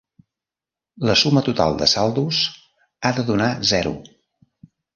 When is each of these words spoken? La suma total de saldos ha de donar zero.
La 1.09 1.15
suma 1.23 1.43
total 1.49 1.77
de 1.83 1.89
saldos 1.93 2.41
ha 3.03 3.13
de 3.21 3.29
donar 3.31 3.53
zero. 3.75 3.95